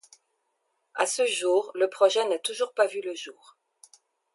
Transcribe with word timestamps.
A 0.95 1.05
ce 1.05 1.27
jour, 1.27 1.69
le 1.75 1.87
projet 1.87 2.27
n'a 2.27 2.39
toujours 2.39 2.73
pas 2.73 2.87
vu 2.87 3.01
le 3.01 3.13
jour. 3.13 3.55